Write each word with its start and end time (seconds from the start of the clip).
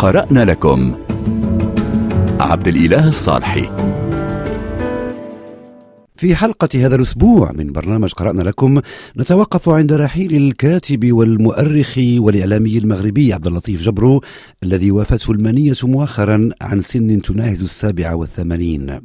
قرأنا 0.00 0.44
لكم. 0.44 0.94
عبد 2.40 2.68
الإله 2.68 3.08
الصالحي. 3.08 3.68
في 6.20 6.36
حلقة 6.36 6.68
هذا 6.74 6.96
الأسبوع 6.96 7.52
من 7.52 7.72
برنامج 7.72 8.12
قرأنا 8.12 8.42
لكم 8.42 8.80
نتوقف 9.16 9.68
عند 9.68 9.92
رحيل 9.92 10.36
الكاتب 10.36 11.12
والمؤرخ 11.12 11.98
والإعلامي 11.98 12.78
المغربي 12.78 13.32
عبد 13.32 13.46
اللطيف 13.46 13.82
جبرو 13.82 14.22
الذي 14.62 14.90
وافته 14.90 15.32
المنية 15.32 15.74
مؤخرا 15.82 16.50
عن 16.60 16.80
سن 16.80 17.22
تناهز 17.22 17.62
السابعة 17.62 18.14
والثمانين. 18.14 19.00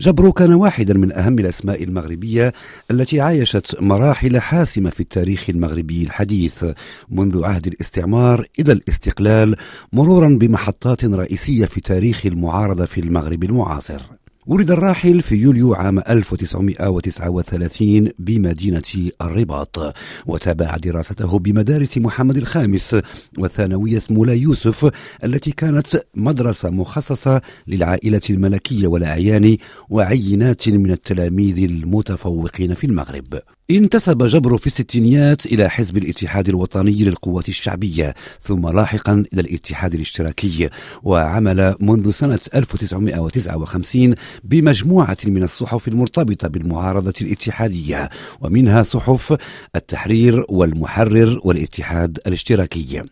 جبرو 0.00 0.32
كان 0.32 0.52
واحدا 0.52 0.94
من 0.94 1.12
أهم 1.12 1.38
الأسماء 1.38 1.82
المغربية 1.84 2.52
التي 2.90 3.20
عايشت 3.20 3.76
مراحل 3.80 4.38
حاسمة 4.38 4.90
في 4.90 5.00
التاريخ 5.00 5.50
المغربي 5.50 6.02
الحديث. 6.02 6.64
منذ 7.10 7.44
عهد 7.44 7.66
الاستعمار 7.66 8.46
إلى 8.58 8.72
الاستقلال 8.72 9.56
مرورا 9.92 10.28
بمحطات 10.40 11.04
رئيسية 11.04 11.66
في 11.66 11.80
تاريخ 11.80 12.26
المعارضة 12.26 12.84
في 12.84 13.00
المغرب 13.00 13.44
المعاصر. 13.44 14.00
ولد 14.48 14.70
الراحل 14.70 15.22
في 15.22 15.36
يوليو 15.36 15.74
عام 15.74 15.98
1939 15.98 18.10
بمدينة 18.18 19.10
الرباط 19.22 19.94
وتابع 20.26 20.76
دراسته 20.76 21.38
بمدارس 21.38 21.98
محمد 21.98 22.36
الخامس 22.36 22.96
وثانوية 23.38 24.02
مولاي 24.10 24.40
يوسف 24.40 24.90
التي 25.24 25.50
كانت 25.50 26.02
مدرسة 26.14 26.70
مخصصة 26.70 27.40
للعائلة 27.66 28.20
الملكية 28.30 28.86
والأعيان 28.86 29.56
وعينات 29.90 30.68
من 30.68 30.90
التلاميذ 30.90 31.64
المتفوقين 31.64 32.74
في 32.74 32.86
المغرب. 32.86 33.40
انتسب 33.70 34.22
جبر 34.26 34.56
في 34.56 34.66
الستينيات 34.66 35.46
إلى 35.46 35.68
حزب 35.68 35.96
الاتحاد 35.96 36.48
الوطني 36.48 37.04
للقوات 37.04 37.48
الشعبية 37.48 38.14
ثم 38.40 38.68
لاحقا 38.68 39.24
إلى 39.32 39.40
الاتحاد 39.40 39.94
الاشتراكي 39.94 40.68
وعمل 41.02 41.74
منذ 41.80 42.10
سنة 42.10 42.38
1959 42.54 44.14
بمجموعة 44.44 45.16
من 45.26 45.42
الصحف 45.42 45.88
المرتبطة 45.88 46.48
بالمعارضة 46.48 47.12
الاتحادية 47.20 48.10
ومنها 48.40 48.82
صحف 48.82 49.36
التحرير 49.76 50.44
والمحرر 50.48 51.40
والاتحاد 51.44 52.18
الاشتراكي. 52.26 53.02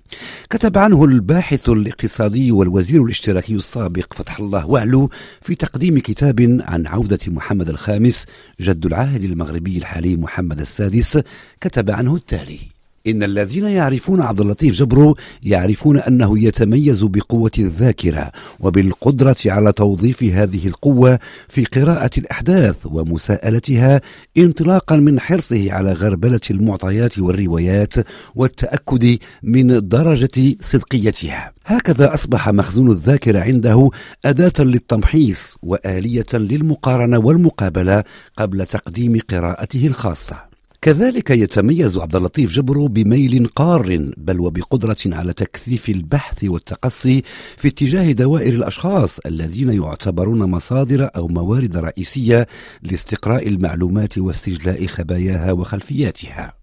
كتب 0.51 0.79
عنه 0.79 1.05
الباحث 1.05 1.69
الاقتصادي 1.69 2.53
والوزير 2.53 3.05
الاشتراكي 3.05 3.55
السابق 3.55 4.15
فتح 4.15 4.39
الله 4.41 4.67
وعلو 4.67 5.11
في 5.43 5.55
تقديم 5.55 5.99
كتاب 5.99 6.59
عن 6.61 6.87
عودة 6.87 7.19
محمد 7.27 7.69
الخامس 7.69 8.27
جد 8.61 8.87
العاهل 8.87 9.25
المغربي 9.25 9.79
الحالي 9.79 10.17
محمد 10.17 10.46
محمد 10.47 10.61
السادس 10.61 11.23
كتب 11.61 11.91
عنه 11.91 12.17
التالي. 12.17 12.76
إن 13.07 13.23
الذين 13.23 13.65
يعرفون 13.65 14.21
عبد 14.21 14.41
اللطيف 14.41 14.75
جبرو 14.75 15.17
يعرفون 15.43 15.99
أنه 15.99 16.39
يتميز 16.39 17.03
بقوة 17.03 17.51
الذاكرة 17.59 18.33
وبالقدرة 18.61 19.37
على 19.47 19.73
توظيف 19.73 20.23
هذه 20.23 20.67
القوة 20.67 21.19
في 21.49 21.65
قراءة 21.65 22.11
الأحداث 22.19 22.77
ومساءلتها 22.87 24.01
انطلاقا 24.39 24.97
من 24.97 25.21
حرصه 25.21 25.73
على 25.73 25.93
غربلة 25.93 26.41
المعطيات 26.51 27.19
والروايات 27.19 27.95
والتأكد 28.35 29.19
من 29.43 29.89
درجة 29.89 30.57
صدقيتها. 30.61 31.53
هكذا 31.67 32.15
أصبح 32.15 32.49
مخزون 32.49 32.91
الذاكرة 32.91 33.41
عنده 33.41 33.91
أداة 34.25 34.65
للتمحيص 34.65 35.57
وآلية 35.63 36.27
للمقارنة 36.35 37.19
والمقابلة 37.19 38.05
قبل 38.37 38.67
تقديم 38.67 39.19
قراءته 39.31 39.87
الخاصة. 39.87 40.46
كذلك 40.81 41.31
يتميز 41.31 41.97
عبد 41.97 42.17
اللطيف 42.17 42.53
جبرو 42.53 42.89
بميل 42.89 43.47
قار 43.47 44.13
بل 44.17 44.41
وبقدرة 44.41 44.97
على 45.07 45.33
تكثيف 45.33 45.89
البحث 45.89 46.45
والتقصي 46.45 47.23
في 47.57 47.69
اتجاه 47.69 48.13
دوائر 48.13 48.55
الأشخاص 48.55 49.19
الذين 49.19 49.73
يعتبرون 49.83 50.39
مصادر 50.39 51.11
أو 51.17 51.29
موارد 51.29 51.77
رئيسية 51.77 52.47
لاستقراء 52.83 53.49
المعلومات 53.49 54.19
واستجلاء 54.19 54.87
خباياها 54.87 55.53
وخلفياتها. 55.53 56.55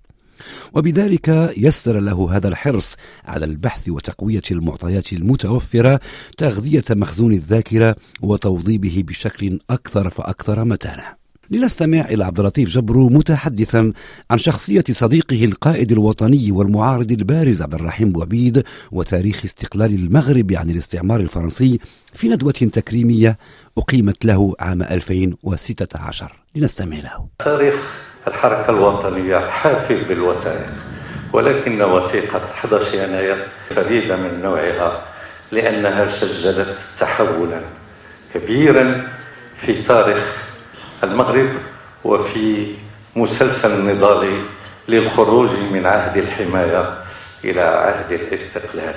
وبذلك 0.73 1.53
يسر 1.57 1.99
له 1.99 2.37
هذا 2.37 2.47
الحرص 2.47 2.95
على 3.25 3.45
البحث 3.45 3.89
وتقوية 3.89 4.43
المعطيات 4.51 5.13
المتوفرة 5.13 5.99
تغذية 6.37 6.83
مخزون 6.91 7.33
الذاكرة 7.33 7.95
وتوظيبه 8.21 9.03
بشكل 9.07 9.59
أكثر 9.69 10.09
فأكثر 10.09 10.65
متانة. 10.65 11.22
لنستمع 11.49 12.01
إلى 12.01 12.25
عبد 12.25 12.39
اللطيف 12.39 12.69
جبرو 12.69 13.09
متحدثا 13.09 13.93
عن 14.31 14.37
شخصية 14.37 14.83
صديقه 14.91 15.45
القائد 15.45 15.91
الوطني 15.91 16.51
والمعارض 16.51 17.11
البارز 17.11 17.61
عبد 17.61 17.73
الرحيم 17.73 18.11
بوعبيد 18.11 18.63
وتاريخ 18.91 19.41
استقلال 19.45 19.95
المغرب 19.95 20.51
عن 20.51 20.69
الاستعمار 20.69 21.19
الفرنسي 21.19 21.79
في 22.13 22.29
ندوة 22.29 22.51
تكريمية 22.51 23.37
أقيمت 23.77 24.25
له 24.25 24.53
عام 24.59 24.81
2016 24.81 26.31
لنستمع 26.55 26.97
له. 26.97 27.27
تاريخ 27.39 27.75
الحركة 28.27 28.69
الوطنية 28.69 29.37
حافل 29.37 30.03
بالوثائق 30.09 30.69
ولكن 31.33 31.81
وثيقة 31.81 32.45
11 32.45 33.03
يناير 33.03 33.37
فريدة 33.69 34.15
من 34.15 34.41
نوعها 34.41 35.05
لأنها 35.51 36.07
سجلت 36.07 36.81
تحولا 36.99 37.61
كبيرا 38.33 39.07
في 39.57 39.81
تاريخ 39.81 40.52
المغرب 41.03 41.49
وفي 42.03 42.75
مسلسل 43.15 43.85
نضالي 43.85 44.41
للخروج 44.87 45.49
من 45.71 45.85
عهد 45.85 46.17
الحماية 46.17 46.97
إلى 47.43 47.61
عهد 47.61 48.11
الاستقلال. 48.11 48.95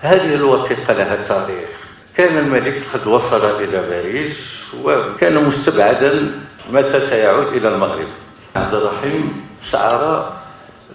هذه 0.00 0.34
الوثيقة 0.34 0.94
لها 0.94 1.16
تاريخ. 1.16 1.68
كان 2.16 2.38
الملك 2.38 2.82
قد 2.94 3.06
وصل 3.06 3.60
إلى 3.60 3.82
باريس 3.82 4.62
وكان 4.84 5.44
مستبعدا 5.44 6.30
متى 6.72 7.00
سيعود 7.00 7.46
إلى 7.46 7.68
المغرب. 7.68 8.08
عبد 8.56 8.74
الرحيم 8.74 9.46
شعر 9.62 10.32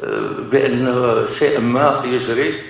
آه، 0.04 0.20
بأن 0.52 1.26
شيء 1.40 1.60
ما 1.60 2.02
يجري 2.06 2.62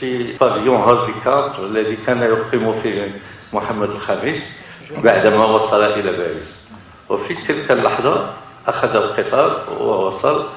في 0.00 0.32
Pavillon 0.32 0.80
Henri 0.80 1.19
Quatre 1.19 1.66
الذي 1.66 1.96
كان 2.06 2.22
يقيم 2.22 2.72
فيه 2.80 3.20
محمد 3.52 3.90
الخامس 3.90 4.58
بعدما 5.04 5.44
وصل 5.44 5.84
إلى 5.84 6.12
باريس. 6.12 6.61
وفي 7.08 7.34
تلك 7.34 7.70
اللحظة 7.70 8.30
أخذ 8.68 8.96
القطار 8.96 9.64
ووصل 9.80 10.48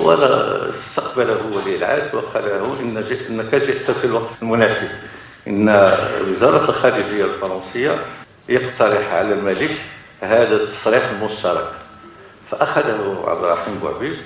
ولا 0.00 0.68
استقبله 0.68 1.40
ولي 1.52 1.76
العهد 1.76 2.14
وقال 2.14 2.44
له 2.44 2.80
إن 2.80 3.04
جئت 3.08 3.26
إنك 3.30 3.54
جئت 3.54 3.90
في 3.90 4.04
الوقت 4.04 4.30
المناسب. 4.42 4.88
إن 5.48 5.68
وزارة 6.28 6.70
الخارجية 6.70 7.24
الفرنسية 7.24 7.96
يقترح 8.48 9.12
على 9.12 9.34
الملك 9.34 9.70
هذا 10.20 10.56
التصريح 10.56 11.04
المشترك. 11.10 11.68
فأخذه 12.50 13.24
عبد 13.26 13.44
الرحيم 13.44 13.78
بوعبيد 13.82 14.18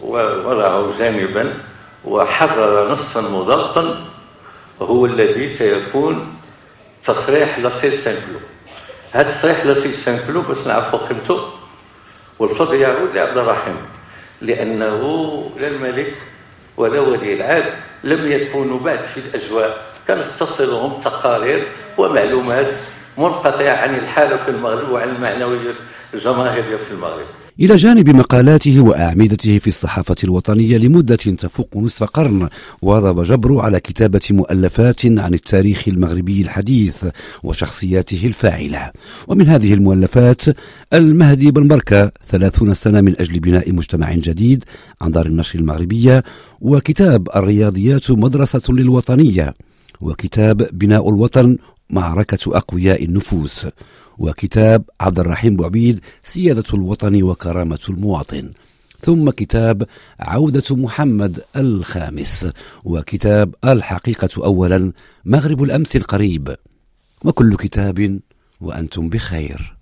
ووضعه 0.00 0.98
جانبا 0.98 1.54
وحرر 2.04 2.92
نصا 2.92 3.20
مضغوطا 3.20 4.04
هو 4.82 5.06
الذي 5.06 5.48
سيكون 5.48 6.36
تصريح 7.04 7.58
لاسيل 7.58 7.98
سان 7.98 8.15
كلو 8.15 8.40
هذا 9.14 9.28
التصريح 9.28 9.66
لاسيل 9.66 9.74
سان 9.74 10.18
كلو 10.26 10.42
باش 10.42 10.66
نعرفوا 10.66 10.98
قيمته 10.98 11.38
والفضل 12.38 12.74
يعود 12.74 13.14
لعبد 13.14 13.38
الرحيم. 13.38 13.76
لأنه 14.40 15.00
لا 15.60 15.68
الملك 15.68 16.14
ولا 16.76 17.00
ولي 17.00 17.34
العهد 17.34 17.64
لم 18.04 18.32
يكونوا 18.32 18.78
بعد 18.78 18.98
في 18.98 19.20
الأجواء. 19.20 19.86
كانت 20.08 20.26
تصلهم 20.38 21.00
تقارير 21.00 21.66
ومعلومات 21.98 22.76
منقطعة 23.18 23.76
عن 23.76 23.94
الحالة 23.94 24.36
في 24.36 24.50
المغرب 24.50 24.90
وعن 24.90 25.08
المعنوية 25.08 25.74
الجماهيرية 26.14 26.76
في 26.76 26.90
المغرب. 26.90 27.26
إلى 27.60 27.76
جانب 27.76 28.08
مقالاته 28.10 28.80
وأعمدته 28.80 29.58
في 29.58 29.66
الصحافة 29.66 30.16
الوطنية 30.24 30.76
لمدة 30.76 31.16
تفوق 31.16 31.68
نصف 31.76 32.04
قرن 32.04 32.48
واظب 32.82 33.22
جبر 33.22 33.60
على 33.60 33.80
كتابة 33.80 34.20
مؤلفات 34.30 35.06
عن 35.06 35.34
التاريخ 35.34 35.88
المغربي 35.88 36.42
الحديث 36.42 37.06
وشخصياته 37.42 38.26
الفاعلة. 38.26 38.90
ومن 39.28 39.46
هذه 39.46 39.74
المؤلفات 39.74 40.42
المهدي 40.92 41.50
بن 41.50 41.68
بركة 41.68 42.12
ثلاثون 42.26 42.74
سنة 42.74 43.00
من 43.00 43.14
أجل 43.20 43.40
بناء 43.40 43.72
مجتمع 43.72 44.14
جديد 44.14 44.64
عن 45.00 45.10
دار 45.10 45.26
النشر 45.26 45.58
المغربية 45.58 46.24
وكتاب 46.60 47.28
الرياضيات 47.36 48.10
مدرسة 48.10 48.62
للوطنية 48.68 49.54
وكتاب 50.00 50.68
بناء 50.72 51.08
الوطن 51.08 51.56
معركة 51.90 52.56
أقوياء 52.56 53.04
النفوس 53.04 53.66
وكتاب 54.18 54.84
عبد 55.00 55.18
الرحيم 55.18 55.56
بوعبيد 55.56 56.00
سيادة 56.22 56.64
الوطن 56.74 57.22
وكرامة 57.22 57.78
المواطن. 57.88 58.52
ثم 59.00 59.30
كتاب 59.30 59.86
عودة 60.20 60.76
محمد 60.76 61.40
الخامس 61.56 62.48
وكتاب 62.84 63.54
الحقيقة 63.64 64.44
أولا 64.44 64.92
مغرب 65.24 65.62
الأمس 65.62 65.96
القريب. 65.96 66.56
وكل 67.24 67.56
كتاب 67.56 68.20
وأنتم 68.60 69.08
بخير. 69.08 69.76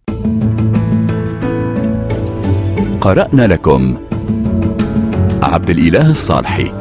قرأنا 3.00 3.46
لكم 3.46 4.00
عبد 5.42 5.70
الإله 5.70 6.10
الصالحي. 6.10 6.72